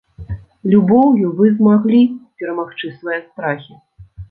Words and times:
Любоўю 0.73 1.27
вы 1.41 1.51
змаглі 1.59 2.01
перамагчы 2.41 2.93
свае 2.99 3.21
страхі. 3.29 3.81